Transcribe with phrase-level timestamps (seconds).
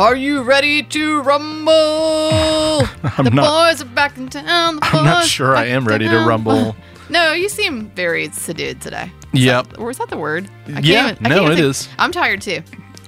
[0.00, 1.70] Are you ready to rumble?
[3.22, 4.76] the not- boys are back in town.
[4.76, 6.28] The I'm not boys sure I back am in ready to town.
[6.28, 6.76] rumble.
[7.10, 9.10] No, you seem very subdued today.
[9.32, 9.80] Yep.
[9.80, 10.48] Or is that the word?
[10.68, 11.88] I can't Yeah, even- I no, can't even it think- is.
[11.98, 12.62] I'm tired too.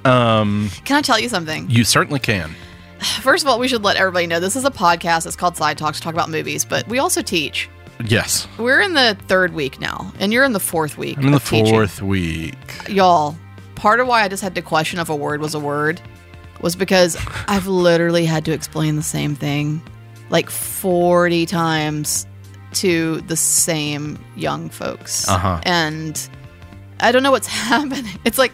[0.04, 1.70] Um, Can I tell you something?
[1.70, 2.50] you certainly can.
[3.20, 5.24] First of all, we should let everybody know this is a podcast.
[5.24, 7.70] It's called Side Talks, talk about movies, but we also teach.
[8.04, 8.48] Yes.
[8.58, 11.16] We're in the third week now, and you're in the fourth week.
[11.16, 11.72] I'm in the of teaching.
[11.72, 12.56] fourth week.
[12.88, 13.36] Y'all,
[13.76, 16.02] part of why I just had to question if a word was a word
[16.62, 17.16] was because
[17.48, 19.82] I've literally had to explain the same thing
[20.30, 22.26] like 40 times
[22.74, 25.28] to the same young folks.
[25.28, 25.60] Uh-huh.
[25.64, 26.28] And
[27.00, 28.18] I don't know what's happening.
[28.24, 28.52] It's like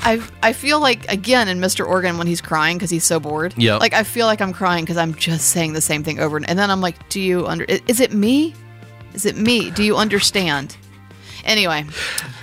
[0.00, 1.86] I I feel like again in Mr.
[1.86, 3.54] Organ when he's crying because he's so bored.
[3.56, 3.80] Yep.
[3.80, 6.48] Like I feel like I'm crying because I'm just saying the same thing over and,
[6.48, 7.64] and then I'm like, do you under?
[7.64, 8.54] Is it me?
[9.14, 9.70] Is it me?
[9.70, 10.76] Do you understand?
[11.44, 11.84] Anyway,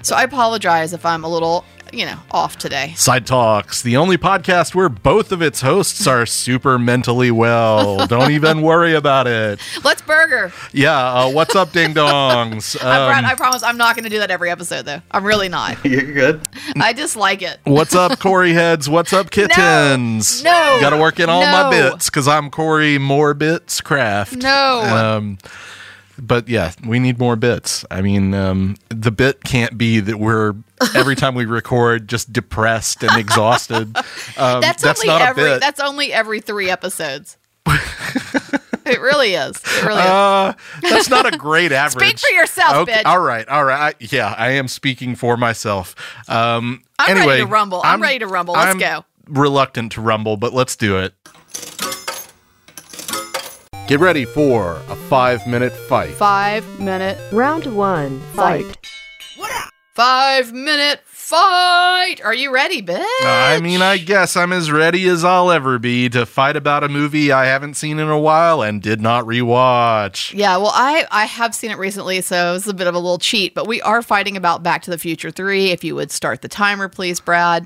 [0.01, 2.93] so I apologize if I'm a little, you know, off today.
[2.95, 8.05] Side Talks, the only podcast where both of its hosts are super mentally well.
[8.07, 9.59] Don't even worry about it.
[9.83, 10.51] Let's burger.
[10.73, 10.97] Yeah.
[10.97, 12.75] Uh, what's up, ding dongs?
[12.83, 15.01] I, Brad, Um, I promise I'm not going to do that every episode though.
[15.11, 15.83] I'm really not.
[15.85, 16.41] You're good.
[16.79, 17.59] I dislike it.
[17.63, 18.89] What's up, Corey heads?
[18.89, 20.43] What's up, kittens?
[20.43, 20.77] No.
[20.81, 24.37] Got to work in all my bits because I'm Corey More Bits Craft.
[24.37, 24.81] No.
[24.81, 25.37] Um,
[26.21, 27.85] but yeah, we need more bits.
[27.89, 30.53] I mean, um, the bit can't be that we're
[30.95, 33.95] every time we record just depressed and exhausted.
[34.37, 35.43] Um, That's, that's only not a every.
[35.43, 35.59] bit.
[35.59, 37.37] That's only every three episodes.
[37.67, 39.57] it really is.
[39.57, 40.05] It really is.
[40.09, 42.07] Uh, that's not a great average.
[42.07, 43.01] Speak for yourself, bitch.
[43.05, 43.93] All right, all right.
[43.99, 45.93] I, yeah, I am speaking for myself.
[46.29, 47.81] Um, I'm ready to rumble.
[47.83, 48.53] I'm ready to rumble.
[48.53, 49.03] Let's I'm go.
[49.27, 51.13] Reluctant to rumble, but let's do it.
[53.87, 56.11] Get ready for a five-minute fight.
[56.11, 57.19] Five minute.
[57.33, 58.77] Round one, fight.
[60.03, 62.21] Five minute fight.
[62.23, 63.01] Are you ready, bitch?
[63.21, 66.85] Uh, I mean, I guess I'm as ready as I'll ever be to fight about
[66.85, 70.33] a movie I haven't seen in a while and did not rewatch.
[70.33, 73.17] Yeah, well, I I have seen it recently, so it's a bit of a little
[73.17, 73.53] cheat.
[73.53, 75.71] But we are fighting about Back to the Future Three.
[75.71, 77.65] If you would start the timer, please, Brad.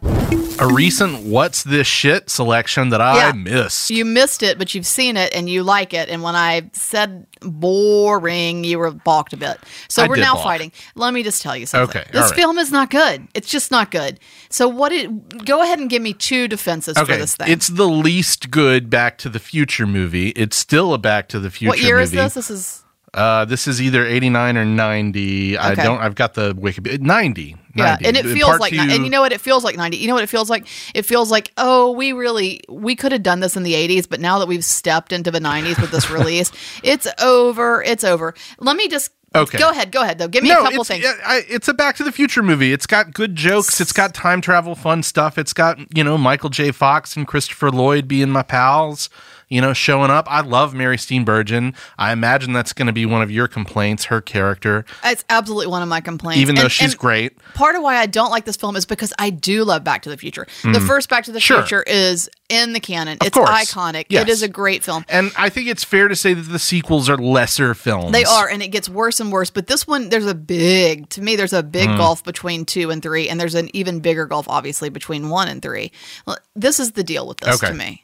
[0.59, 3.31] A recent "What's This Shit" selection that I Yeah.
[3.33, 3.91] missed.
[3.91, 6.09] You missed it, but you've seen it and you like it.
[6.09, 9.57] And when I said boring, you were balked a bit.
[9.89, 10.43] So I we're now balk.
[10.43, 10.71] fighting.
[10.95, 12.01] Let me just tell you something.
[12.01, 12.35] Okay, this right.
[12.35, 13.27] film is not good.
[13.33, 14.19] It's just not good.
[14.49, 14.91] So what?
[14.91, 17.49] It go ahead and give me two defenses for this thing.
[17.49, 20.29] it's the least good Back to the Future movie.
[20.29, 22.03] It's still a Back to the Future what year movie.
[22.03, 22.33] is this?
[22.33, 22.82] This is
[23.13, 25.57] Uh, this is either 89 or 90.
[25.57, 26.99] I don't, I've got the Wikipedia.
[26.99, 27.55] 90.
[27.75, 28.05] Yeah, 90.
[28.05, 29.31] and it Uh, feels part like, two- and you know what?
[29.31, 29.97] It feels like ninety.
[29.97, 30.67] You know what it feels like?
[30.93, 34.19] It feels like, oh, we really, we could have done this in the eighties, but
[34.19, 36.51] now that we've stepped into the nineties with this release,
[36.83, 37.81] it's over.
[37.81, 38.35] It's over.
[38.59, 39.57] Let me just Okay.
[39.57, 40.27] Go ahead, go ahead though.
[40.27, 41.03] Give me no, a couple it's, things.
[41.03, 42.71] yeah, I, it's a Back to the Future movie.
[42.71, 43.81] It's got good jokes.
[43.81, 45.39] It's got time travel fun stuff.
[45.39, 46.69] It's got, you know, Michael J.
[46.71, 49.09] Fox and Christopher Lloyd being my pals,
[49.53, 50.25] you know, showing up.
[50.29, 51.75] I love Mary Steenburgen.
[51.97, 55.81] I imagine that's going to be one of your complaints, her character, It's absolutely one
[55.83, 56.41] of my complaints.
[56.41, 57.37] even though And- she's and great.
[57.53, 60.09] Part of why I don't like this film is because I do love Back to
[60.09, 60.47] the Future.
[60.63, 61.43] The first Back to the Mm.
[61.43, 61.61] Sure.
[61.61, 63.17] Future is in the canon.
[63.21, 63.49] it's course.
[63.49, 64.05] iconic.
[64.09, 64.23] Yes.
[64.23, 65.05] It is a great film.
[65.07, 68.11] And I think it's fair to say that the sequels are lesser films.
[68.11, 69.49] They are, and it gets worse and worse.
[69.51, 71.97] But this one, there's a big, to me, there's a big Mm.
[71.97, 75.61] gulf between two and three, and there's an even bigger gulf, obviously, between one and
[75.61, 75.91] three.
[76.25, 77.67] Well, This is the deal with this Okay.
[77.67, 78.03] to me.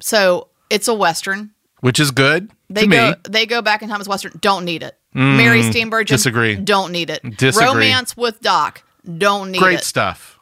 [0.00, 1.52] So it's a western.
[1.80, 3.12] Which is good They to go, me.
[3.14, 3.32] Mm.
[3.32, 4.32] they go back in time as western.
[4.40, 4.96] Don't need it.
[5.14, 6.06] Mary Steenburgen.
[6.06, 6.56] disagree.
[6.56, 7.22] Don't need it.
[7.36, 7.66] Disagree.
[7.66, 8.82] Romance with Doc.
[9.18, 9.84] Don't need Great it.
[9.84, 10.38] stuff.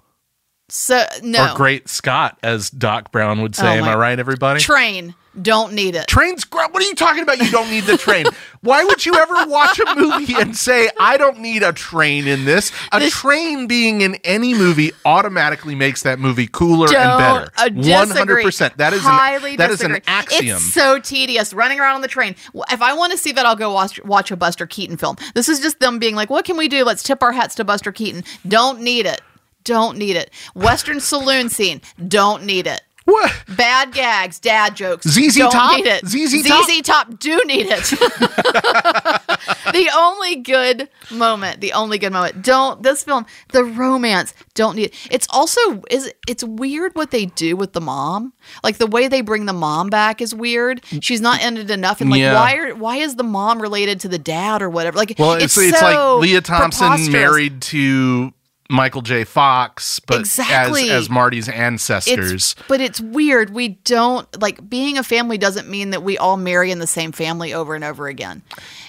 [0.69, 1.53] So no.
[1.53, 3.67] Or great Scott, as Doc Brown would say.
[3.69, 4.61] Oh Am I right, everybody?
[4.61, 5.15] Train.
[5.43, 6.07] Don't need it.
[6.07, 7.39] Trains, what are you talking about?
[7.39, 8.27] You don't need the train.
[8.61, 12.45] Why would you ever watch a movie and say, I don't need a train in
[12.45, 12.71] this?
[12.93, 17.51] A This- train being in any movie automatically makes that movie cooler Don't and better.
[17.59, 17.69] uh,
[18.05, 18.45] disagree.
[18.45, 18.77] 100%.
[18.77, 19.97] That is Highly an, that is disagree.
[19.99, 20.57] an axiom.
[20.57, 22.37] It's so tedious running around on the train.
[22.71, 25.17] If I want to see that, I'll go watch, watch a Buster Keaton film.
[25.35, 26.85] This is just them being like, "What can we do?
[26.85, 29.21] Let's tip our hats to Buster Keaton." Don't need it.
[29.65, 30.31] Don't need it.
[30.55, 31.81] Western saloon scene.
[32.07, 32.83] Don't need it.
[33.05, 33.33] What?
[33.57, 35.07] Bad gags, dad jokes.
[35.07, 35.77] ZZ don't Top?
[35.77, 36.07] need it.
[36.07, 36.65] ZZ Top?
[36.69, 37.85] ZZ Top do need it.
[39.73, 42.43] the only good moment, the only good moment.
[42.43, 44.95] Don't this film, the romance, don't need it.
[45.11, 48.33] It's also is it's weird what they do with the mom.
[48.63, 50.83] Like the way they bring the mom back is weird.
[51.01, 52.35] She's not ended enough, and like Yeah.
[52.35, 54.97] why are why is the mom related to the dad or whatever?
[54.97, 58.33] Like Well, it's, it's, so like Lea Thompson married to
[58.71, 59.25] Michael J.
[59.25, 60.85] Fox, but Exactly.
[60.91, 62.57] as, as Marty's It's, ancestors.
[62.67, 63.51] but it's weird.
[63.51, 67.13] We don't like being a family doesn't mean that we all marry in the same
[67.13, 68.43] family over and over again.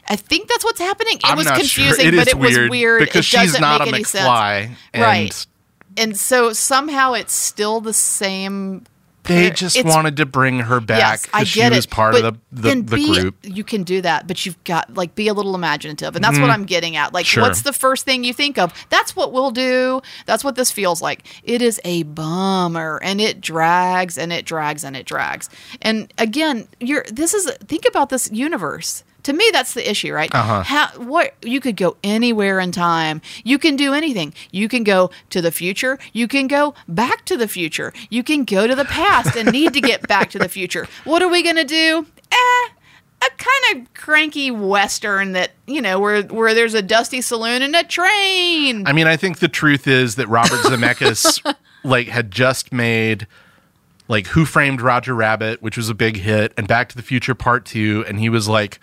[0.08, 1.18] I think that's what's happening.
[1.18, 2.14] It I'm was confusing, sure.
[2.14, 4.62] It but it was weird because it she's doesn't not make a any McFly.
[4.68, 4.78] sense.
[4.94, 5.48] And right.
[5.98, 8.86] and so somehow it's still the same.
[9.28, 11.92] They just it's- wanted to bring her back Yes, I because she get was it.
[11.92, 13.36] part of the, the, the be- group.
[13.44, 16.50] You can do that, but you've got like be a little imaginative, and that's what
[16.50, 17.14] I'm getting at.
[17.14, 17.30] Like, Mm-hmm.
[17.36, 17.44] Sure.
[17.44, 18.72] what's the first thing you think of?
[18.90, 20.02] That's what we'll do.
[20.26, 21.26] That's what this feels like.
[21.44, 25.50] It is a bummer, and it drags and it drags and it drags.
[25.82, 29.04] And again, you're this is think about this universe.
[29.26, 30.34] To me, that's the issue, right?
[30.34, 30.62] Uh-huh.
[30.62, 33.22] How, what you could go anywhere in time.
[33.44, 34.36] You can do anything.
[34.52, 35.98] You can go to the future.
[36.14, 37.92] You can go back to the future.
[38.12, 40.88] You can go to the past and need to get back to the future.
[41.06, 42.06] What are we gonna do?
[42.32, 42.68] Eh,
[43.24, 47.76] a kind of cranky western that you know where where there's a dusty saloon and
[47.76, 48.86] a train.
[48.86, 53.26] I mean, I think the truth is that Robert Zemeckis like had just made
[54.08, 57.34] like Who Framed Roger Rabbit, which was a big hit, and Back to the Future
[57.34, 58.80] Part Two, and he was like,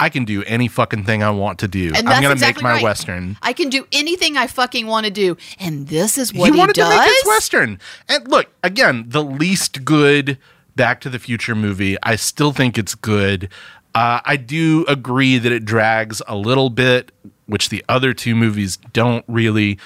[0.00, 1.92] I can do any fucking thing I want to do.
[1.94, 2.82] And I'm gonna exactly make my right.
[2.82, 3.36] western.
[3.42, 6.58] I can do anything I fucking want to do, and this is what he he,
[6.58, 6.92] wanted does.
[6.92, 7.78] to make his western.
[8.08, 10.38] And look, again, the least good
[10.76, 11.96] Back to the Future movie.
[12.02, 13.50] I still think it's good.
[13.94, 17.12] Uh, I do agree that it drags a little bit,
[17.46, 19.78] which the other two movies don't really.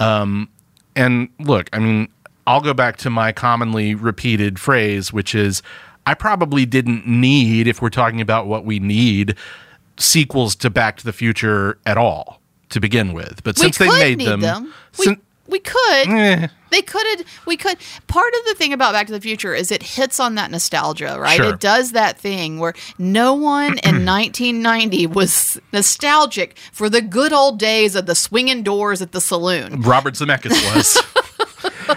[0.00, 0.48] Um,
[0.94, 2.08] and look, I mean,
[2.46, 5.62] I'll go back to my commonly repeated phrase, which is
[6.06, 9.36] I probably didn't need, if we're talking about what we need,
[9.98, 12.40] sequels to Back to the Future at all
[12.70, 13.42] to begin with.
[13.44, 14.74] But We since they made them, them.
[14.98, 16.08] We, sin- we could.
[16.08, 16.48] Eh.
[16.70, 17.26] They could have.
[17.46, 17.76] We could.
[18.06, 21.18] Part of the thing about Back to the Future is it hits on that nostalgia,
[21.20, 21.36] right?
[21.36, 21.52] Sure.
[21.52, 27.58] It does that thing where no one in 1990 was nostalgic for the good old
[27.58, 29.82] days of the swinging doors at the saloon.
[29.82, 30.98] Robert Zemeckis was.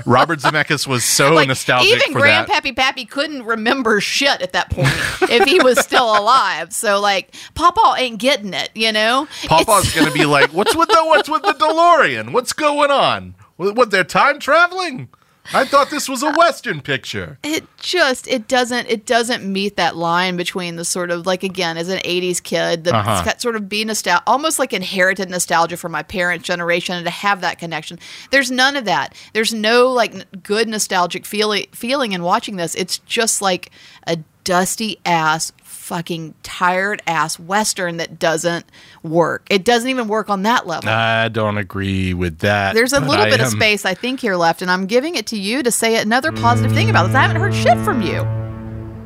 [0.05, 2.47] Robert Zemeckis was so Like nostalgic even for that.
[2.47, 4.89] Grandpappy Pappy couldn't remember shit at that point
[5.29, 6.73] if he was still alive.
[6.73, 9.27] So like, Papa ain't getting it, you know.
[9.45, 12.31] Papa's It's- to be like, "What's with the what's with the DeLorean?
[12.31, 13.35] What's going on?
[13.57, 15.09] What, what they're time traveling?
[15.53, 19.95] I thought this was a western picture." it just it doesn't it doesn't meet that
[19.95, 23.21] line between the sort of like again as an 80s kid the Uh-huh.
[23.23, 27.11] that sort of be nostalgia almost like inherited nostalgia from my parents generation and to
[27.11, 27.99] have that connection
[28.31, 30.13] there's none of that there's no like
[30.43, 33.69] good nostalgic feeling feeling in watching this it's just like
[34.07, 35.51] a dusty ass
[35.85, 38.65] fucking tired ass western that doesn't
[39.03, 42.73] work it doesn't even work on that level I don't agree with that.
[42.73, 45.27] there's a little I bit of space, I think, here left, and I'm giving it
[45.27, 47.15] to you to say another positive thing about this.
[47.15, 48.23] I haven't heard shit from you.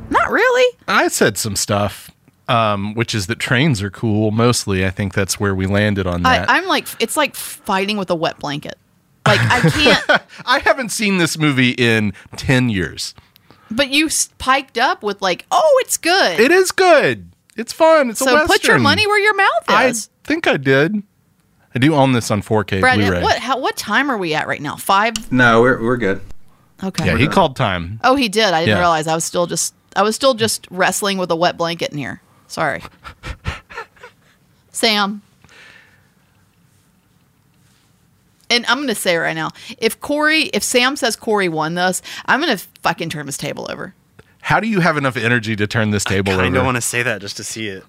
[0.08, 0.76] Not really.
[0.88, 2.10] I said some stuff,
[2.48, 4.30] um, which is that trains are cool.
[4.30, 6.50] Mostly, I think that's where we landed on I, that.
[6.50, 8.78] I'm like, it's like fighting with a wet blanket.
[9.26, 10.22] Like I can't.
[10.46, 13.14] I haven't seen this movie in ten years.
[13.70, 14.08] But you
[14.38, 16.40] piked up with like, oh, it's good.
[16.40, 17.30] It is good.
[17.56, 18.10] It's fun.
[18.10, 18.48] It's a so western.
[18.48, 20.08] put your money where your mouth is.
[20.24, 21.02] I think I did.
[21.74, 23.22] I do own this on 4K Brad, Blu-ray.
[23.22, 24.76] what how, what time are we at right now?
[24.76, 25.30] Five.
[25.30, 26.20] No, we're we're good.
[26.82, 27.06] Okay.
[27.06, 28.00] Yeah, he called time.
[28.02, 28.46] oh, he did.
[28.54, 28.78] I didn't Yeah.
[28.80, 29.06] realize.
[29.06, 32.22] I was still just I was still just wrestling with a wet blanket in here.
[32.48, 32.82] Sorry,
[34.72, 35.22] Sam.
[38.50, 42.40] And I'm gonna say right now, if Corey, if Sam says Corey won this, I'm
[42.40, 43.94] gonna fucking turn this table over.
[44.42, 46.42] How do you have enough energy to turn this table over?
[46.42, 47.84] I don't want to say that just to see it.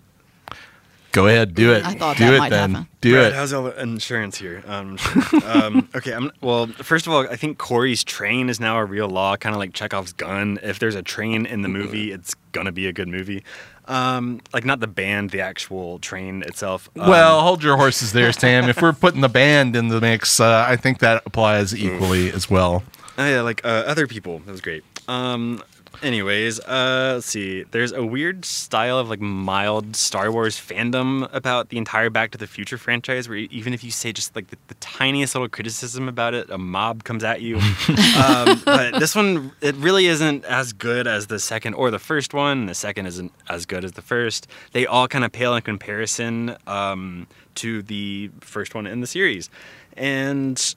[1.11, 1.85] Go ahead, do it.
[1.85, 2.71] I thought do that it might then.
[2.71, 2.87] happen.
[3.01, 3.35] Do Brad, it.
[3.35, 4.63] How's all the insurance here?
[4.65, 4.97] Um,
[5.45, 6.13] um, okay.
[6.13, 9.53] I'm, well, first of all, I think Corey's train is now a real law, kind
[9.53, 10.57] of like Chekhov's gun.
[10.63, 13.43] If there's a train in the movie, it's gonna be a good movie.
[13.91, 16.89] Um, like not the band, the actual train itself.
[16.97, 18.69] Um, well, hold your horses there, Sam.
[18.69, 22.49] if we're putting the band in the mix, uh, I think that applies equally as
[22.49, 22.83] well.
[23.17, 24.39] Oh yeah, like uh, other people.
[24.39, 24.85] That was great.
[25.09, 25.61] Um,
[26.01, 27.63] anyways, uh, let's see.
[27.63, 32.37] There's a weird style of like mild Star Wars fandom about the entire Back to
[32.37, 36.07] the Future franchise, where even if you say just like the, the tiniest little criticism
[36.07, 37.57] about it, a mob comes at you.
[38.23, 42.33] um, but this one, it really isn't as good as the second or the first
[42.33, 42.65] one.
[42.65, 44.47] The second isn't as good as the first.
[44.71, 49.49] They all kind of pale in comparison um, to the first one in the series,
[49.95, 50.75] and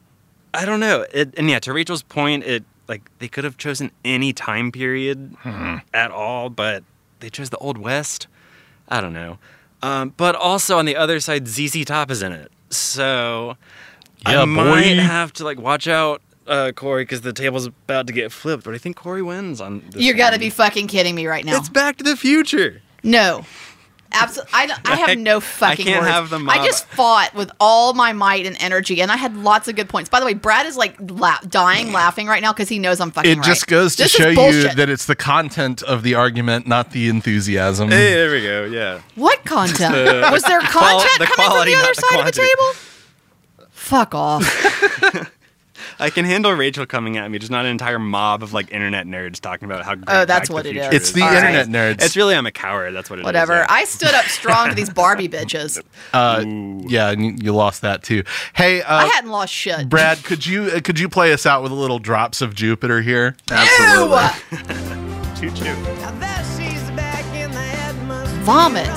[0.52, 1.04] I don't know.
[1.12, 5.36] It, and yeah, to Rachel's point, it like they could have chosen any time period
[5.92, 6.84] at all, but
[7.20, 8.26] they chose the Old West.
[8.88, 9.38] I don't know.
[9.82, 13.56] Um, but also on the other side, ZZ Top is in it, so
[14.26, 18.12] Yeah, I might have to like watch out, uh, Corey, because the table's about to
[18.12, 18.64] get flipped.
[18.64, 19.82] But I think Corey wins on.
[19.90, 21.56] This You got to be fucking kidding me right now.
[21.58, 22.80] It's Back to the Future.
[23.02, 23.44] No.
[24.14, 24.50] Absolutely.
[24.54, 26.12] I, don't- I have I- no I fucking can't words.
[26.12, 29.68] have the I just fought with all my might and energy, and I had lots
[29.68, 30.08] of good points.
[30.08, 33.10] By the way, Brad is like la- dying laughing right now because he knows I'm
[33.10, 36.66] fucking It just goes to This show you that it's the content of the argument,
[36.66, 37.88] not the enthusiasm.
[37.90, 38.64] Hey, there we go.
[38.64, 39.00] Yeah.
[39.16, 39.94] What content?
[40.32, 43.68] Was there content the coming quality, from the other not the side of the table?
[43.70, 44.42] Fuck off.
[45.98, 49.06] I can handle Rachel coming at me, just not an entire mob of like internet
[49.06, 49.94] nerds talking about how.
[49.94, 50.94] Great Oh, that's Back what the it is.
[50.94, 51.54] It's the All right.
[51.54, 52.02] internet nerds.
[52.04, 52.92] It's really I'm a coward.
[52.94, 53.24] That's what it is.
[53.26, 53.54] Whatever.
[53.54, 53.66] yeah.
[53.68, 55.80] I stood up strong to these Barbie bitches.
[56.12, 56.42] uh,
[56.88, 58.22] yeah, and you, you lost that too.
[58.54, 59.88] Hey, uh, I hadn't lost shit.
[59.88, 63.00] Brad, could you uh, could you play us out with a little drops of Jupiter
[63.00, 63.36] here?
[63.50, 64.18] Ew!
[65.38, 65.74] Choo choo.
[68.44, 68.90] Vomit.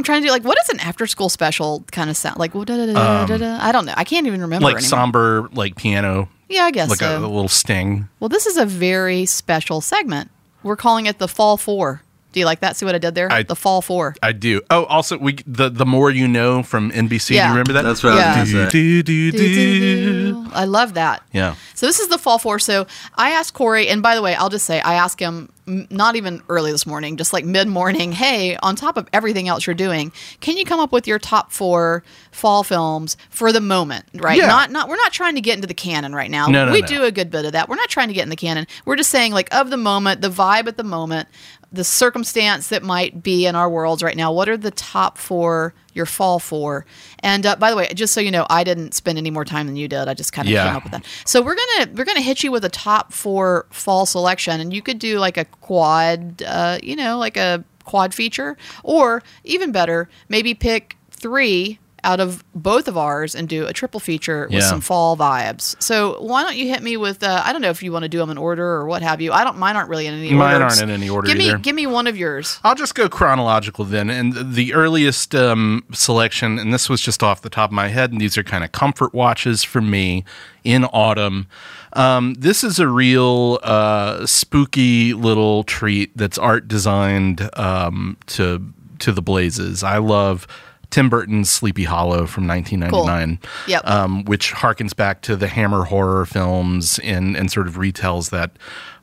[0.00, 2.54] I'm trying to do like what is an after school special kind of sound like?
[2.54, 3.58] da, da, da, da, da, da.
[3.60, 3.92] I don't know.
[3.94, 4.88] I can't even remember like anymore.
[4.88, 7.16] somber, like piano, yeah, I guess like so.
[7.22, 8.08] a, a little sting.
[8.18, 10.30] Well, this is a very special segment.
[10.62, 12.02] We're calling it the Fall Four.
[12.32, 12.76] Do you like that?
[12.76, 13.30] See what I did there?
[13.32, 14.14] I- the Fall Four.
[14.22, 14.60] I do.
[14.70, 17.28] Oh, also, we the the more you know from NBC.
[17.28, 17.46] Do Yeah.
[17.46, 17.82] you remember that?
[17.82, 18.34] That's what Yeah.
[18.36, 18.78] I was going to say.
[18.78, 20.46] Do, do, do, do.
[20.54, 21.22] I love that.
[21.32, 21.54] Yeah.
[21.74, 22.58] So this is the fall four.
[22.58, 26.16] So I asked Corey, and by the way, I'll just say I asked him not
[26.16, 28.10] even early this morning, just like mid morning.
[28.12, 30.10] Hey, on top of everything else you're doing,
[30.40, 34.04] can you come up with your top four fall films for the moment?
[34.14, 34.38] Right?
[34.38, 34.46] Yeah.
[34.48, 36.46] Not not we're not trying to get into the canon right now.
[36.48, 36.86] No, no, we no.
[36.86, 37.68] do a good bit of that.
[37.68, 38.66] We're not trying to get in the canon.
[38.84, 41.28] We're just saying like of the moment, the vibe at the moment.
[41.72, 44.32] The circumstance that might be in our worlds right now.
[44.32, 46.84] What are the top four your fall four?
[47.20, 49.66] And uh, by the way, just so you know, I didn't spend any more time
[49.66, 50.08] than you did.
[50.08, 50.66] I just kind of Yeah.
[50.66, 51.04] came up with that.
[51.24, 54.82] So we're gonna we're gonna hit you with a top four fall selection, and you
[54.82, 60.08] could do like a quad, uh, you know, like a quad feature, or even better,
[60.28, 64.68] maybe pick three out of both of ours and do a triple feature with Yeah.
[64.68, 65.80] some fall vibes.
[65.82, 67.22] So why don't you hit me with?
[67.22, 69.20] Uh, I don't know if you want to do them in order or what have
[69.20, 69.32] you.
[69.32, 69.58] I don't.
[69.58, 70.64] Mine aren't really in any Mine order.
[70.66, 71.58] aren't in any order Give me either.
[71.58, 72.58] give me one of yours.
[72.64, 74.10] I'll just go chronological then.
[74.10, 78.12] And the earliest um, selection, and this was just off the top of my head,
[78.12, 80.24] and these are kind of comfort watches for me
[80.64, 81.46] in autumn.
[81.94, 89.12] Um, this is a real uh, spooky little treat that's art designed um, to to
[89.12, 89.82] the blazes.
[89.82, 90.46] I love
[90.90, 93.86] Tim Burton's Sleepy Hollow from 1999, Yep.
[93.88, 98.50] um, which harkens back to the Hammer horror films and and sort of retells that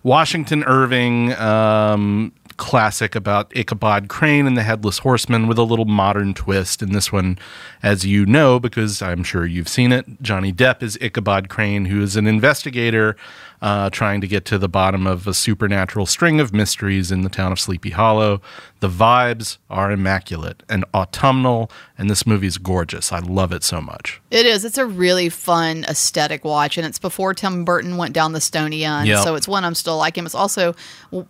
[0.03, 6.33] Washington Irving um, classic about Ichabod Crane and the Headless Horseman with a little modern
[6.33, 6.81] twist.
[6.81, 7.37] And this one,
[7.83, 12.01] as you know, because I'm sure you've seen it, Johnny Depp is Ichabod Crane, who
[12.01, 13.15] is an investigator
[13.61, 17.29] uh, trying to get to the bottom of a supernatural string of mysteries in the
[17.29, 18.41] town of Sleepy Hollow.
[18.79, 23.11] The vibes are immaculate and autumnal, and this movie is gorgeous.
[23.11, 24.21] I love it so much.
[24.29, 24.63] It is.
[24.63, 28.85] It's a really fun aesthetic watch, and it's before Tim Burton went down the Stony
[28.85, 29.07] end.
[29.07, 29.23] Yep.
[29.23, 30.25] So it's one I'm still liking.
[30.25, 30.75] It's also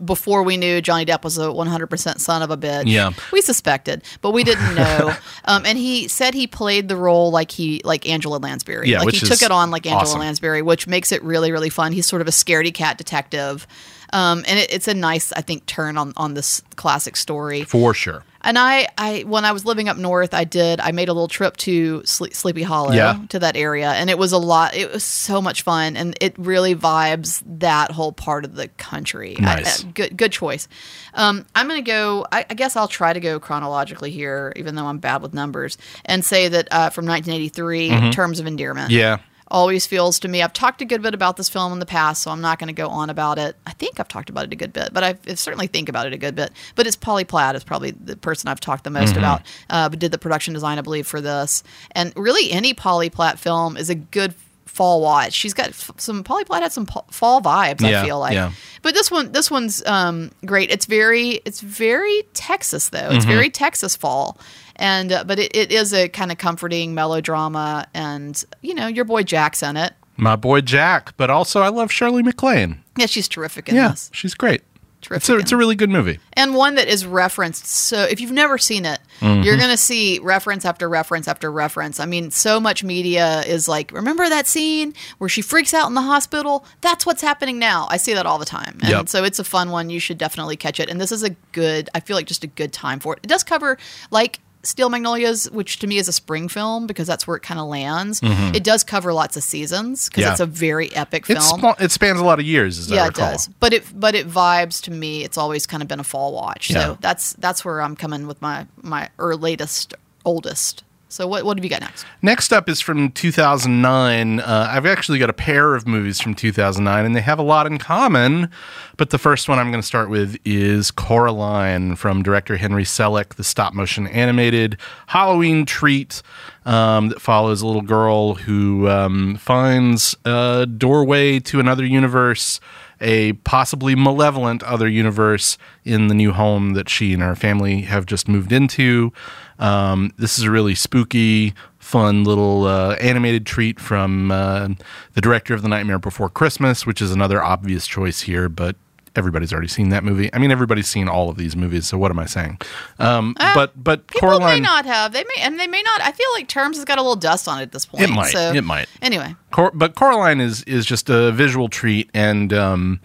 [0.04, 2.84] before we knew Johnny Depp was a 100% son of a bitch.
[2.88, 3.12] Yeah.
[3.32, 5.14] we suspected, but we didn't know.
[5.46, 8.90] um, and he said he played the role like he like Angela Lansbury.
[8.90, 10.20] Yeah, like he took it on like Angela awesome.
[10.20, 11.94] Lansbury, which makes it really really fun.
[11.94, 13.68] He's sort of a scaredy cat detective.
[14.14, 17.64] Um, and it, it's a nice, I think, turn on, on this classic story.
[17.64, 18.24] For sure.
[18.40, 20.80] And I, I, when I was living up north, I did.
[20.80, 23.20] I made a little trip to Sle- Sleepy Hollow, Yeah.
[23.30, 24.74] to that area, and it was a lot.
[24.76, 29.36] It was so much fun, and it really vibes that whole part of the country.
[29.40, 29.84] I- Nice.
[29.84, 30.70] uh, good, good choice.
[31.14, 32.26] Um, I'm gonna go.
[32.32, 35.78] I, I guess I'll try to go chronologically here, even though I'm bad with numbers,
[36.06, 38.98] and say that uh, from 1983, Terms of Endearment Mm-hmm.
[39.00, 39.18] Yeah.
[39.50, 40.42] Always feels to me.
[40.42, 42.68] I've talked a good bit about this film in the past, so I'm not going
[42.68, 43.56] to go on about it.
[43.66, 46.14] I think I've talked about it a good bit, but I certainly think about it
[46.14, 46.52] a good bit.
[46.76, 49.42] But it's Polly Platt is probably the person I've talked the most about.
[49.70, 53.40] Uh, but did the production design, I believe, for this, and really any Polly Platt
[53.40, 54.34] film is a good
[54.78, 55.34] fall watch.
[55.34, 57.82] She's got f- some Polly Platt had some fall vibes.
[57.82, 58.52] Yeah, I feel like, yeah.
[58.84, 60.70] but this one this one's um, great.
[60.70, 63.10] It's very it's very Texas though.
[63.12, 64.38] It's very Texas fall.
[64.78, 69.06] And uh, but it, it is a kind of comforting melodrama, and you know your
[69.06, 69.94] boy Jack's in it.
[70.18, 72.84] My boy Jack, but also I love Shirley MacLaine.
[72.98, 74.10] Yeah, she's terrific in Yeah, this.
[74.14, 74.62] she's great.
[75.00, 75.22] Terrific.
[75.22, 76.18] It's a, it's a really good movie.
[76.34, 77.68] and one that is referenced.
[77.68, 79.42] So if you've never seen it, Mm-hmm.
[79.44, 82.00] you're going to see reference after reference after reference.
[82.00, 85.96] I mean, so much media is like, remember that scene where she freaks out in
[85.96, 86.66] the hospital?
[86.82, 87.88] That's what's happening now.
[87.90, 88.78] I see that all the time.
[88.82, 89.10] And Yep.
[89.10, 89.90] so it's a fun one.
[89.90, 90.88] You should definitely catch it.
[90.90, 93.20] And this is a good, I feel like just a good time for it.
[93.24, 93.80] It does cover
[94.12, 97.60] like Steel Magnolias, which to me is a spring film because that's where it kind
[97.60, 98.20] of lands.
[98.22, 100.28] It does cover lots of seasons because Mm-hmm.
[100.28, 100.32] Yeah.
[100.34, 101.42] it's a very epic film.
[101.42, 103.48] spa- it spans a lot of years, yeah, it does.
[103.60, 105.24] But it but it vibes to me.
[105.24, 106.70] It's always kind of been a fall watch.
[106.70, 106.80] Yeah.
[106.84, 109.94] So that's that's where I'm coming with my my or latest
[110.26, 110.84] oldest.
[111.10, 112.06] So what what have you got next?
[112.22, 114.40] Next up is from 2009.
[114.40, 117.66] Uh, I've actually got a pair of movies from 2009, and they have a lot
[117.66, 118.50] in common.
[118.98, 123.36] But the first one I'm going to start with is Coraline from director Henry Selick,
[123.36, 126.22] the stop motion animated Halloween treat
[126.66, 132.60] um, that follows a little girl who um, finds a doorway to another universe
[133.00, 138.06] a possibly malevolent other universe in the new home that she and her family have
[138.06, 139.14] just moved into.
[139.60, 144.70] Um, this is a really spooky, fun little uh, animated treat from uh,
[145.14, 148.76] the director of The Nightmare Before Christmas, which is another obvious choice here, but
[149.16, 150.30] everybody's already seen that movie.
[150.32, 152.60] I mean, everybody's seen all of these movies, so what am I saying?
[153.00, 155.12] Um, but but Uh, People may not have.
[155.12, 156.02] They may, and they may not.
[156.02, 158.04] I feel like Terms has got a little dust on it at this point.
[158.04, 158.88] It might, So, it might.
[159.02, 163.00] Anyway, Cor- but Coraline is is just a visual treat and um,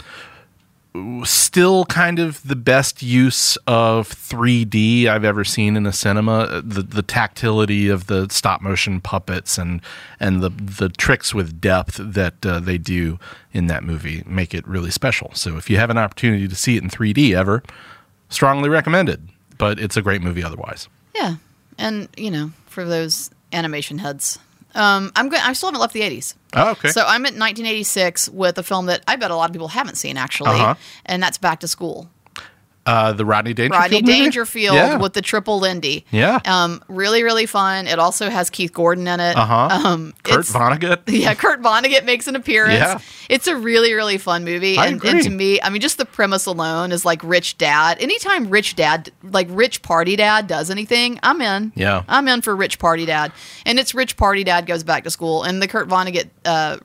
[1.25, 6.62] still kind of the best use of 3D I've ever seen in a cinema.
[6.62, 9.80] The the tactility of the stop motion puppets and
[10.20, 13.18] and the the tricks with depth that uh, they do
[13.52, 15.30] in that movie make it really special.
[15.34, 17.62] So if you have an opportunity to see it in 3D ever,
[18.28, 19.28] strongly recommended.
[19.58, 20.88] But it's a great movie otherwise.
[21.14, 21.37] yeah,
[21.78, 24.38] and you know, for those animation heads,
[24.75, 25.43] um, I'm going.
[25.43, 26.35] I still haven't left the '80s.
[26.55, 26.91] Oh, okay.
[26.91, 29.97] So I'm at 1986 with a film that I bet a lot of people haven't
[29.97, 30.75] seen actually, Uh-huh.
[31.07, 32.11] and that's Back to School.
[32.87, 33.81] Uh, the Rodney Dangerfield.
[33.83, 34.12] Rodney movie?
[34.12, 34.97] Dangerfield Yeah.
[34.97, 36.05] with the triple Lindy.
[36.11, 36.41] Yeah.
[36.45, 37.87] Um, really, really fun.
[37.87, 39.37] It also has Keith Gordon in it.
[39.37, 39.69] Uh-huh.
[39.87, 41.03] Um, Kurt Vonnegut.
[41.07, 42.75] Yeah, Kurt Vonnegut makes an appearance.
[42.75, 42.99] Yeah.
[43.29, 44.77] It's a really, really fun movie.
[44.79, 47.99] I and, and to me, I mean, just the premise alone is like rich dad.
[48.01, 51.73] Anytime rich dad, like rich party dad does anything, I'm in.
[51.77, 52.03] Yeah.
[52.09, 53.33] I'm in for rich party dad.
[53.65, 55.45] And it's rich party dad goes back to school.
[55.45, 56.79] And the Kurt Vonnegut uh,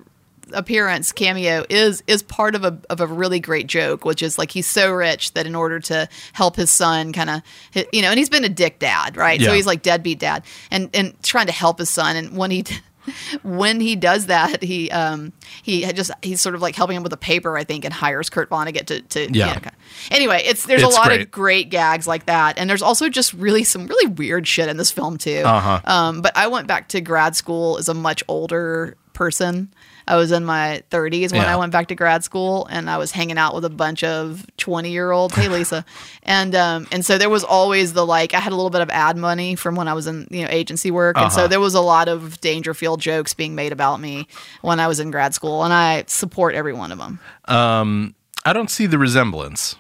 [0.54, 4.52] appearance cameo is is part of a of a really great joke, which is like
[4.52, 7.42] he's so rich that in order to help his son, kind of,
[7.92, 9.42] you know, and he's been a dick dad, right?
[9.42, 12.16] So he's like deadbeat dad, and and trying to help his son.
[12.16, 12.64] And when he
[13.44, 15.32] when he does that, he um
[15.64, 18.30] he just he's sort of like helping him with a paper, I think, and hires
[18.30, 19.46] Kurt Vonnegut to to you Yeah.
[19.48, 19.74] know, kind of-
[20.12, 21.22] Anyway, it's there's It's a lot great.
[21.22, 24.78] of great gags like that, and there's also just really some really weird shit in
[24.78, 25.42] this film too.
[25.46, 25.80] Uh-huh.
[25.86, 29.74] Um, but I went back to grad school as a much older person.
[30.08, 31.54] I was in my 30s when Yeah.
[31.54, 34.46] I went back to grad school, and I was hanging out with a bunch of
[34.58, 35.36] 20 year olds.
[35.36, 35.84] Hey, Lisa,
[36.24, 38.34] and um, and so there was always the like.
[38.34, 40.50] I had a little bit of ad money from when I was in you know
[40.50, 41.48] agency work, and so Uh-huh.
[41.48, 44.28] there was a lot of Dangerfield jokes being made about me
[44.62, 47.20] when I was in grad school, and I support every one of them.
[47.46, 48.16] Um,
[48.46, 49.76] I don't see the resemblance.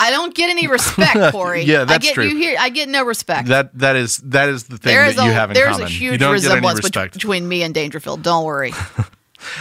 [0.00, 1.62] I don't get any respect, Corey.
[1.62, 2.24] Yeah, I that's get true.
[2.26, 2.56] you here.
[2.58, 3.46] I get no respect.
[3.46, 5.86] That that is that is the thing There that is you have in there's common.
[5.86, 7.14] a you huge don't resemblance get any respect.
[7.14, 8.22] between me and Dangerfield.
[8.24, 8.72] Don't worry.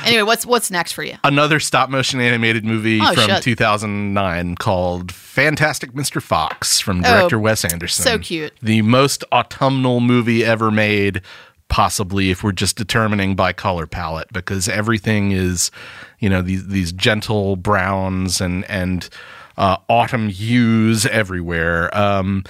[0.06, 1.16] anyway, what's what's next for you?
[1.24, 3.44] Another stop motion animated movie Oh, from shit.
[3.44, 6.22] 2009 called Fantastic Mr.
[6.22, 8.08] Fox from director Wes Anderson.
[8.08, 8.54] Oh, so cute.
[8.62, 11.22] The most autumnal movie ever made,
[11.70, 15.72] possibly if we're just determining by color palette, because everything is,
[16.20, 19.10] you know, these these gentle browns and and
[19.58, 21.96] uh, autumn hues everywhere.
[21.98, 22.44] Um,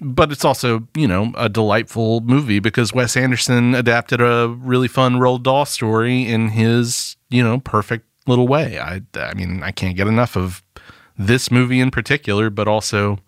[0.00, 5.14] but it's also you know a delightful movie because Wes Anderson adapted a really fun
[5.16, 8.78] Roald Dahl story in his you know perfect little way.
[8.78, 10.62] I I mean I can't get enough of
[11.18, 13.18] this movie in particular, but also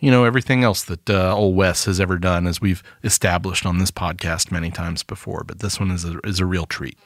[0.00, 3.78] you know everything else that uh, old Wes has ever done, as we've established on
[3.78, 5.44] this podcast many times before.
[5.44, 6.98] But this one is a is a real treat.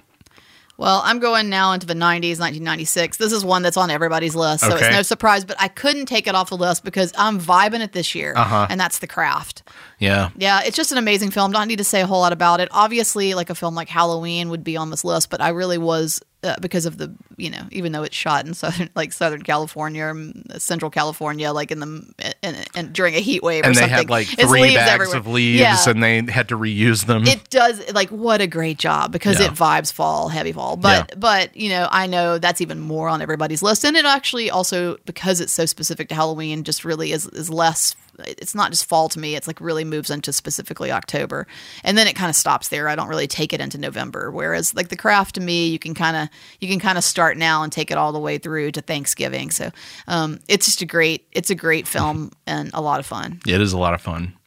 [0.78, 3.16] Well, I'm going now into the 90s, 1996.
[3.16, 4.86] This is one that's on everybody's list, so Okay.
[4.86, 5.44] it's no surprise.
[5.44, 8.68] But I couldn't take it off the list because I'm vibing it this year, Uh-huh.
[8.70, 9.64] and that's The Craft.
[9.98, 11.50] Yeah, Yeah, it's just an amazing film.
[11.50, 12.68] Don't need to say a whole lot about it.
[12.70, 16.22] Obviously, like a film like Halloween would be on this list, but I really was
[16.44, 20.04] uh, because of the you know even though it's shot in southern like Southern California,
[20.06, 23.80] um, Central California, like in the and, and during a heat wave or and they
[23.80, 23.96] something.
[23.96, 25.16] had like It's three leaves bags everywhere.
[25.16, 25.76] of leaves, Yeah.
[25.88, 27.26] and they had to reuse them.
[27.26, 29.46] it does like what a great job because Yeah.
[29.46, 31.14] it vibes fall heavy fall but Yeah.
[31.18, 34.96] but you know i know that's even more on everybody's list and it actually also
[35.06, 39.08] because it's so specific to halloween just really is is less it's not just fall
[39.08, 41.46] to me it's like really moves into specifically october.
[41.84, 42.88] And then it kind of stops there.
[42.88, 44.30] I don't really take it into november.
[44.30, 46.28] Whereas like the craft to me you can kind of
[46.60, 49.50] you can kind of start now and take it all the way through to thanksgiving.
[49.50, 49.70] So
[50.06, 53.40] um it's just a great it's a great film and a lot of fun.
[53.46, 54.37] It is a lot of fun.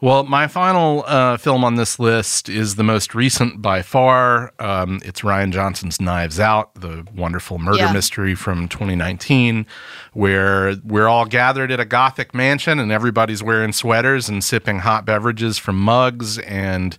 [0.00, 4.52] Well, my final uh, film on this list is the most recent by far.
[4.60, 7.92] Um, it's Rian Johnson's Knives Out, the wonderful murder Yeah.
[7.92, 9.66] mystery from 2019,
[10.12, 15.04] where we're all gathered at a gothic mansion and everybody's wearing sweaters and sipping hot
[15.04, 16.96] beverages from mugs and,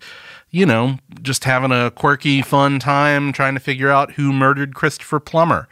[0.49, 5.21] you know, just having a quirky, fun time trying to figure out who murdered Christopher
[5.21, 5.69] Plummer.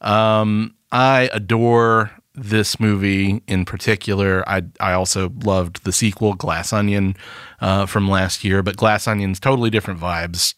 [0.00, 4.48] Um, I adore this movie in particular.
[4.48, 7.16] I I also loved the sequel, Glass Onion,
[7.60, 8.62] uh, from last year.
[8.62, 10.54] But Glass Onion's totally different vibes.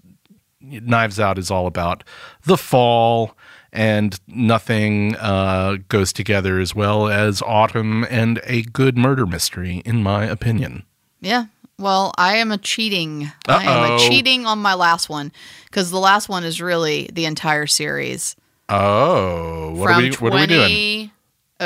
[0.60, 2.04] Knives Out is all about
[2.44, 3.37] the fall,
[3.72, 10.02] and nothing uh, goes together as well as autumn and a good murder mystery, in
[10.02, 10.84] my opinion.
[11.20, 11.46] Yeah.
[11.76, 13.32] Well, I am a cheating.
[13.48, 15.32] I am a cheating on my last one
[15.66, 18.37] because the last one is really the entire series
[18.68, 20.10] Oh, what from are we?
[20.12, 21.10] What are we doing?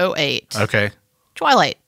[0.06, 0.56] 2008.
[0.60, 0.90] Okay.
[1.34, 1.78] Twilight.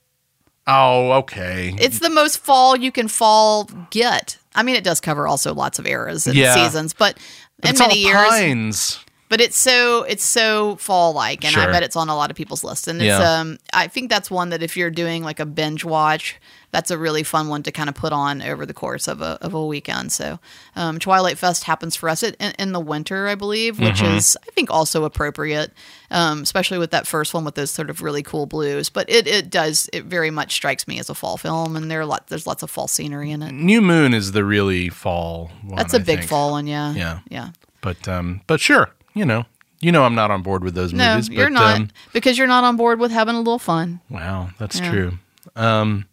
[0.67, 1.75] Oh, okay.
[1.79, 4.39] It's the most fall you can fall get.
[4.55, 6.55] I mean, it does cover also lots of eras and Yeah.
[6.55, 7.17] seasons, but,
[7.63, 8.29] in it's many all years.
[8.29, 8.99] pines.
[9.29, 12.37] But it's so it's so fall like, and I bet it's on a lot of
[12.37, 12.89] people's lists.
[12.89, 13.39] And it's Yeah.
[13.41, 16.37] um, I think that's one that if you're doing like a binge watch,
[16.73, 19.39] that's a really fun one to kind of put on over the course of a
[19.43, 20.13] of a weekend.
[20.13, 20.39] So,
[20.77, 24.17] um, Twilight Fest happens for us in, in the winter, I believe, which Mm-hmm.
[24.17, 25.73] is I think also appropriate,
[26.11, 28.89] um, especially with that first one with those sort of really cool blues.
[28.89, 32.01] But it it does it very much strikes me as a fall film, and there
[32.01, 33.53] are lot there's lots of fall scenery in it.
[33.53, 35.77] New Moon is the really fall one.
[35.77, 36.29] That's a I big think.
[36.31, 37.19] fall one, yeah, Yeah.
[37.29, 37.51] yeah.
[37.81, 39.45] But um, but sure, you know,
[39.81, 41.29] you know, I'm not on board with those No, movies.
[41.31, 44.01] you're but, not Um, because you're not on board with having a little fun.
[44.09, 44.91] wow, that's Yeah.
[44.91, 45.19] true.
[45.57, 46.05] Um,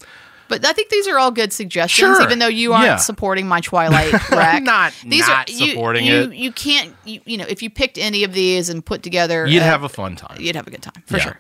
[0.50, 2.22] But I think these are all good suggestions, Sure.
[2.24, 2.96] even though you aren't Yeah.
[2.98, 4.64] supporting my Twilight wreck.
[4.64, 6.34] not these not are, you, supporting you, it.
[6.36, 9.62] You can't, you, you know, if you picked any of these and put together, You'd
[9.62, 10.38] uh, have a fun time.
[10.40, 11.24] you'd have a good time for Yeah.
[11.24, 11.40] sure.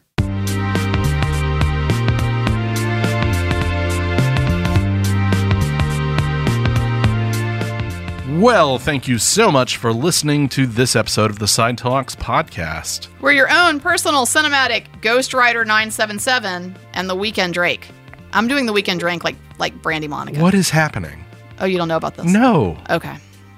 [8.39, 13.07] Well, thank you so much for listening to this episode of the Side Talks podcast.
[13.19, 17.87] We're your own personal cinematic Ghost Rider 977 and the Weekend Drake.
[18.33, 20.39] I'm doing the Weekend drink like like Brandy Monica.
[20.41, 21.23] What is happening?
[21.59, 22.25] Oh, you don't know about this?
[22.25, 22.77] No.
[22.89, 23.15] Okay.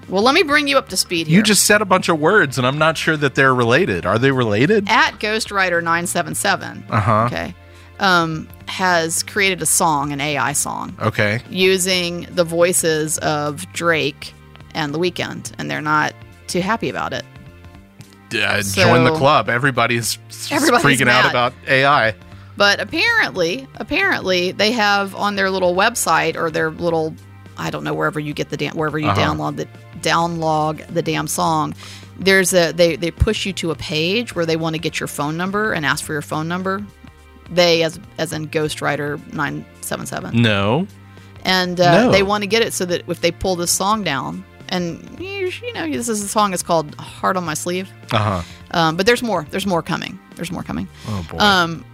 [0.07, 1.37] Well, let me bring you up to speed here.
[1.37, 4.05] You just said a bunch of words, and I'm not sure that they're related.
[4.07, 4.87] Are they related?
[4.89, 6.89] at Ghostwriter977.
[6.89, 7.23] Uh huh.
[7.25, 7.53] Okay.
[7.99, 10.95] Um, has created a song, an AI song.
[11.01, 11.41] Okay.
[11.49, 14.33] using the voices of Drake
[14.73, 16.13] and The Weeknd, and they're not
[16.47, 17.25] too happy about it.
[18.33, 19.49] Uh, So- join the club.
[19.49, 20.17] Everybody's,
[20.49, 22.15] Everybody's freaking out about AI.
[22.59, 27.15] But apparently, apparently, they have on their little website or their little,
[27.57, 29.21] I don't know, wherever you get the damn, wherever you Uh-huh.
[29.33, 29.67] download the
[30.01, 31.73] downlog the damn song.
[32.19, 35.07] There's a they they push you to a page where they want to get your
[35.07, 36.83] phone number and ask for your phone number.
[37.49, 40.41] They as as in Ghost Rider nine seven seven.
[40.41, 40.85] No.
[41.45, 42.11] and uh, No.
[42.11, 45.49] they want to get it so that if they pull this song down, and you,
[45.63, 48.41] you know, this is a song is called "Heart on My Sleeve," Uh huh.
[48.71, 49.47] um, but there's more.
[49.49, 50.19] There's more coming.
[50.35, 50.89] There's more coming.
[51.07, 51.37] Oh boy.
[51.37, 51.85] Um,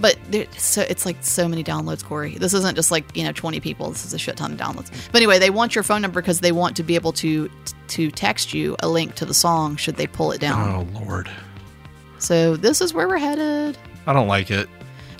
[0.00, 2.36] but there, so it's like so many downloads, Corey.
[2.36, 3.90] This isn't just like you know 20 people.
[3.90, 4.90] This is a shit ton of downloads.
[5.12, 7.50] But anyway, they want your phone number because they want to be able to
[7.88, 10.86] to text you a link to the song should they pull it down.
[10.94, 11.30] oh lord.
[12.18, 13.76] So this is where we're headed.
[14.06, 14.68] I don't like it.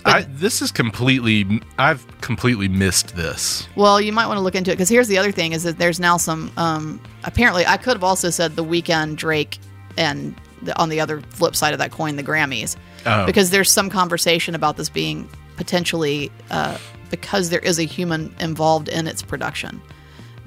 [0.07, 1.61] I, this is completely.
[1.79, 3.67] I've completely missed this.
[3.75, 5.79] Well, you might want to look into it because here's the other thing: is that
[5.79, 6.51] there's now some.
[6.57, 9.57] Um, apparently, I could have also said the weekend Drake,
[9.97, 10.35] and
[10.65, 12.75] the, on the other flip side of that coin, the Grammys,
[13.05, 13.25] Oh.
[13.25, 16.77] because there's some conversation about this being potentially uh,
[17.11, 19.81] because there is a human involved in its production,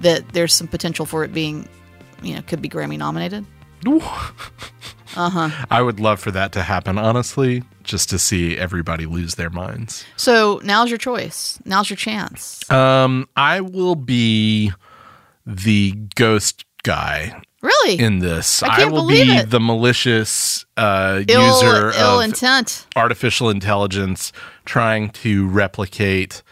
[0.01, 1.69] that there's some potential for it being,
[2.23, 3.47] you know, could be Grammy nominated.
[3.87, 5.51] uh-huh.
[5.71, 6.99] I would love for that to happen.
[6.99, 10.05] Honestly, just to see everybody lose their minds.
[10.17, 11.59] So now's your choice.
[11.65, 12.69] Now's your chance.
[12.71, 14.73] Um, I will be
[15.47, 18.63] the ghost guy really, in this.
[18.63, 19.51] I can't will be it.
[19.51, 22.87] the malicious uh, ill, user ill of intent.
[22.97, 24.33] artificial intelligence
[24.65, 26.43] trying to replicate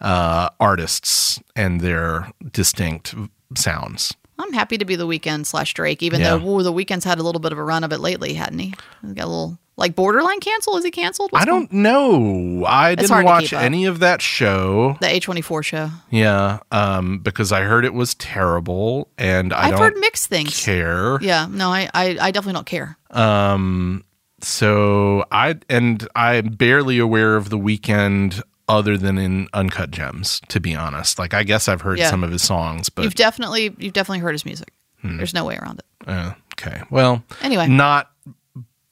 [0.00, 3.14] uh, artists and their distinct
[3.54, 4.14] sounds.
[4.38, 6.36] I'm happy to be the Weeknd slash Drake, even Yeah.
[6.36, 8.58] though ooh, the Weeknd's had a little bit of a run of it lately, hadn't
[8.58, 8.74] he?
[9.02, 10.76] He's got a little like borderline cancel.
[10.76, 11.32] Is he canceled?
[11.32, 12.64] What's I don't know.
[12.66, 13.62] I didn't hard to watch keep up.
[13.64, 14.96] any of that show.
[15.00, 15.90] the A24 show.
[16.10, 20.62] Yeah, um, because I heard it was terrible, and I I've don't heard mixed things.
[20.64, 21.18] care.
[21.22, 22.96] Yeah, no, I, I, I definitely don't care.
[23.10, 24.04] Um,
[24.40, 30.60] so I and I'm barely aware of the Weeknd other than in Uncut Gems, to
[30.60, 31.18] be honest.
[31.18, 32.10] Like I guess I've heard Yeah.
[32.10, 34.72] some of his songs, but You've definitely, you've definitely heard his music.
[35.00, 35.16] Hmm.
[35.16, 36.08] There's no way around it.
[36.08, 36.82] uh, okay.
[36.90, 37.66] Well, Anyway.
[37.68, 38.10] not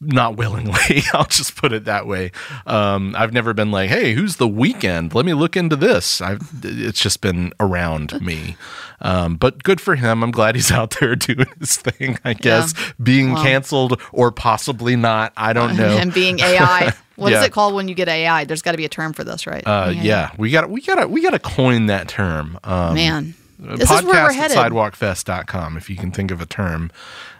[0.00, 1.02] not willingly.
[1.12, 2.32] I'll just put it that way.
[2.66, 5.12] Um, I've never been like, "Hey, who's the Weeknd?
[5.14, 8.56] Let me look into this." I've it's just been around me.
[9.02, 10.22] Um, but good for him.
[10.22, 12.18] I'm glad he's out there doing his thing.
[12.24, 13.42] I guess being Well.
[13.42, 15.32] canceled or possibly not.
[15.36, 15.96] I don't know.
[15.98, 16.92] and being AI.
[17.16, 17.44] What is Yeah.
[17.44, 18.44] it called when you get AI?
[18.44, 19.62] There's got to be a term for this, right?
[19.66, 22.58] Uh, yeah, we got we got to we got to coin that term.
[22.64, 24.56] Um, Man, this is where we're podcast at headed.
[24.56, 26.90] sidewalkfest.com if you can think of a term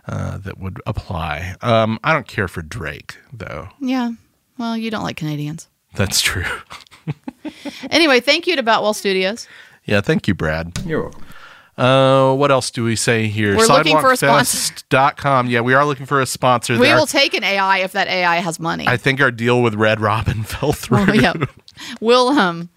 [0.06, 1.54] uh, that would apply.
[1.62, 3.68] Um, I don't care for Drake though.
[3.80, 4.12] Yeah.
[4.59, 5.68] Well, you don't like Canadians.
[5.94, 6.44] That's true.
[7.90, 9.48] Anyway, thank you to Boutwell Studios.
[9.87, 10.78] yeah, thank you, Brad.
[10.85, 11.24] You're welcome.
[11.81, 13.57] Uh, what else do we say here?
[13.57, 14.75] We're looking for a sponsor.
[14.75, 15.49] Sidewalkfest.com.
[15.49, 16.79] Yeah, we are looking for a sponsor.
[16.79, 18.87] We Our- will take an AI if that AI has money.
[18.87, 21.07] I think our deal with Red Robin fell through.
[21.09, 21.33] Oh, yeah.
[22.01, 22.69] We'll um,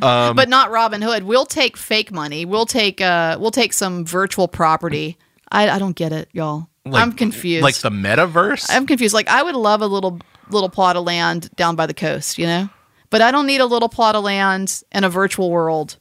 [0.00, 1.22] but not Robin Hood.
[1.22, 2.44] We'll take fake money.
[2.44, 5.16] We'll take uh we'll take some virtual property.
[5.52, 6.68] I, I don't get it, y'all.
[6.84, 7.62] Like, I'm confused.
[7.62, 8.66] Like the metaverse?
[8.68, 9.14] I'm confused.
[9.14, 10.18] Like I would love a little
[10.50, 12.68] little plot of land down by the coast, you know,
[13.10, 15.96] but I don't need a little plot of land in a virtual world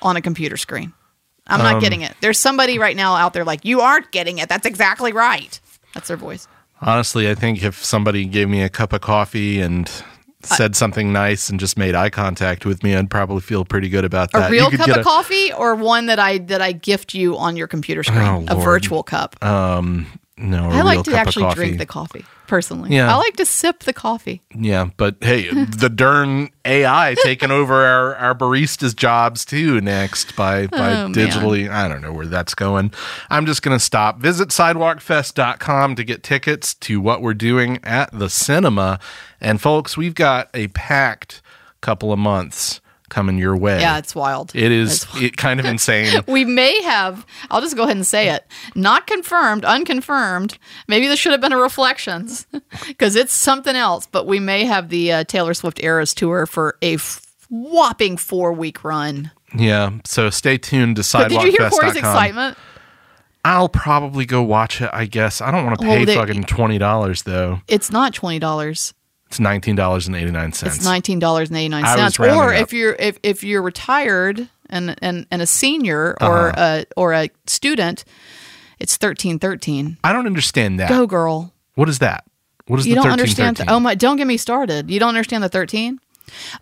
[0.00, 0.94] on a computer screen.
[1.48, 2.14] I'm Um, not getting it.
[2.20, 4.48] There's somebody right now out there like you aren't getting it.
[4.48, 5.58] That's exactly right.
[5.94, 6.46] That's their voice.
[6.80, 9.90] Honestly, I think if somebody gave me a cup of coffee and
[10.42, 14.04] said something nice and just made eye contact with me, I'd probably feel pretty good
[14.04, 14.50] about A that.
[14.50, 17.56] You real cup of a- coffee or one that I that I gift you on
[17.56, 18.64] your computer screen, Oh, a Lord.
[18.64, 19.34] virtual cup.
[20.38, 22.94] No, I like to actually drink the coffee personally.
[22.94, 23.12] Yeah.
[23.12, 24.40] I like to sip the coffee.
[24.54, 30.62] Yeah, but hey, the darn AI taking over our, our baristas' jobs too next by
[30.62, 31.14] oh, by Oh, man.
[31.14, 31.68] digitally.
[31.70, 32.92] I don't know where that's going.
[33.30, 34.20] I'm just going to stop.
[34.20, 38.98] Visit sidewalkfest.com to get tickets to what we're doing at the cinema.
[39.40, 41.42] And folks, we've got a packed
[41.80, 43.80] couple of months coming your way.
[43.80, 44.52] Yeah, it's wild.
[44.54, 46.22] it is It's it kind of insane.
[46.28, 50.58] We may have, I'll just go ahead and say it, not confirmed, unconfirmed.
[50.88, 52.46] Maybe this should have been a reflections
[52.86, 56.76] because it's something else, but we may have the uh, Taylor Swift Eras Tour for
[56.82, 59.30] a f- whopping four week run.
[59.56, 61.96] yeah, so stay tuned to But did you hear Corey's sidewalkfest.com.
[61.96, 62.58] excitement?
[63.44, 65.40] I'll probably go watch it, I guess.
[65.40, 67.60] I don't want to pay Well, they- fucking $20 though.
[67.68, 68.92] It's not $20.
[69.28, 70.76] It's nineteen dollars and eighty nine cents.
[70.76, 72.18] It's nineteen dollars eighty nine cents.
[72.18, 72.72] Or if up.
[72.72, 76.54] you're if, if you're retired and, and, and a senior or Uh-huh.
[76.56, 78.04] a or a student,
[78.78, 79.98] it's thirteen thirteen.
[80.02, 80.88] I don't understand that.
[80.88, 81.52] Go girl.
[81.74, 82.24] What is that?
[82.66, 83.56] What is you the don't thirteen understand.
[83.58, 83.74] thirteen?
[83.74, 83.94] oh my!
[83.94, 84.90] Don't get me started.
[84.90, 86.00] You don't understand the thirteen.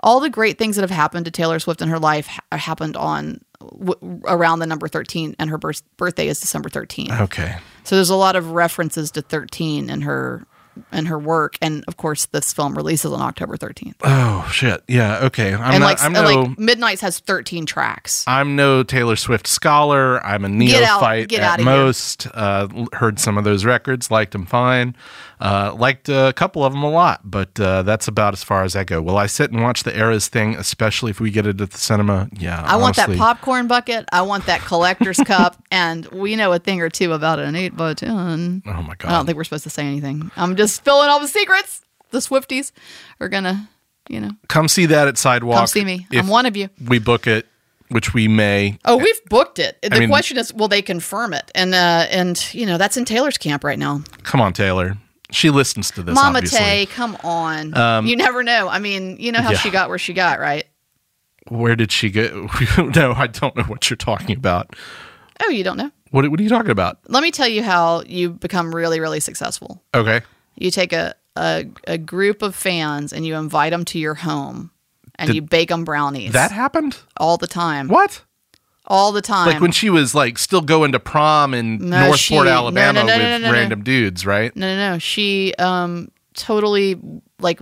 [0.02, 2.96] All the great things that have happened to Taylor Swift in her life ha- happened
[2.96, 7.10] on w- around the number thirteen, and her birth- birthday is December thirteen.
[7.12, 7.56] okay.
[7.84, 10.46] So there's a lot of references to thirteen in her
[10.92, 13.96] in her work, and of course, this film releases on October thirteenth.
[14.02, 14.82] Oh shit.
[14.88, 15.24] Yeah.
[15.24, 15.54] Okay.
[15.54, 15.86] I'm And not.
[15.86, 16.40] like, I'm and, no.
[16.42, 18.24] like Midnight's has thirteen tracks.
[18.26, 20.24] I'm no Taylor Swift scholar.
[20.24, 22.26] I'm a Get out- get at most.
[22.32, 24.96] Uh, heard some of those records, liked them fine.
[25.38, 28.74] Uh, liked a couple of them a lot, but uh, that's about as far as
[28.74, 29.02] I go.
[29.02, 31.76] Will I sit and watch the Eras thing, especially if we get it at the
[31.78, 32.30] cinema?
[32.32, 32.62] Yeah.
[32.66, 34.06] I want that popcorn bucket.
[34.12, 37.76] I want that collector's cup, and we know a thing or two about an eight
[37.76, 38.62] by ten.
[38.66, 39.08] Oh my god.
[39.08, 40.30] I don't think we're supposed to say anything.
[40.36, 41.82] I'm just spilling all the secrets.
[42.10, 42.72] The Swifties
[43.20, 43.68] are gonna,
[44.08, 45.58] you know, Come see that at Sidewalk.
[45.58, 46.06] come see me.
[46.12, 46.68] I'm one of you.
[46.86, 47.46] we book it,
[47.88, 48.78] which we may.
[48.84, 49.78] Oh, we've booked it.
[49.82, 51.50] The mean- question is, will they confirm it?
[51.54, 54.02] And uh, and you know, that's in Taylor's camp right now.
[54.22, 54.96] Come on, Taylor.
[55.32, 56.14] She listens to this.
[56.14, 56.58] Mama obviously.
[56.58, 58.06] Tay, come on.
[58.06, 58.68] you never know.
[58.68, 59.58] I mean, you know how yeah.
[59.58, 60.64] she got where she got, right?
[61.48, 62.48] Where did she go?
[62.94, 64.74] no, I don't know what you're talking about.
[65.44, 65.90] Oh, you don't know.
[66.10, 66.98] What, what are you talking about?
[67.08, 69.82] Let me tell you how you become really, really successful.
[69.94, 70.22] Okay.
[70.56, 74.70] You take a, a, a group of fans and you invite them to your home
[75.16, 76.96] and Did- you bake them brownies That happened?
[77.16, 77.88] all the time.
[77.88, 78.22] What?
[78.88, 79.48] All the time.
[79.48, 82.50] Like when she was like still going to prom in No, Northport, she- no, no,
[82.50, 83.52] Alabama no, no, with no, no.
[83.52, 84.54] random dudes, right?
[84.56, 84.98] no, no, no.
[84.98, 86.96] She um, totally
[87.40, 87.58] like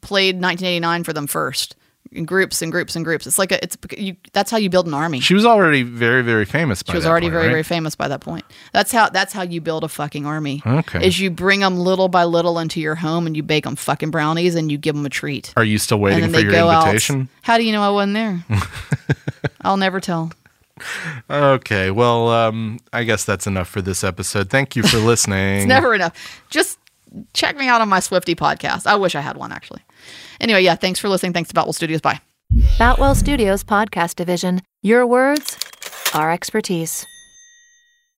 [0.00, 1.76] played 1989 for them first
[2.22, 3.26] groups and groups and groups.
[3.26, 5.18] It's like a, it's you, that's how you build an army.
[5.20, 7.50] She, She was already very, very famous by was that already point, very, right?
[7.50, 8.44] very famous by that point.
[8.72, 10.62] That's how that's how you build a fucking army.
[10.64, 11.06] Okay.
[11.06, 14.10] Is you bring them little by little into your home and you bake them fucking
[14.10, 15.52] brownies and you give them a treat.
[15.56, 17.22] Are you still waiting for your invitation?
[17.22, 17.28] out.
[17.42, 18.44] How do you know I wasn't there?
[19.62, 20.30] I'll never tell.
[21.30, 21.90] Okay.
[21.90, 24.50] Well, um, I guess that's enough for this episode.
[24.50, 25.58] Thank you for listening.
[25.58, 26.42] It's never enough.
[26.50, 26.78] Just
[27.32, 28.86] check me out on my Swifty podcast.
[28.86, 29.82] I wish I had one actually.
[30.44, 31.32] Anyway, yeah, thanks for listening.
[31.32, 32.02] Thanks to Boutwell Studios.
[32.02, 32.20] Bye.
[32.78, 34.60] Boutwell Studios Podcast Division.
[34.82, 35.58] Your words,
[36.12, 37.06] our expertise.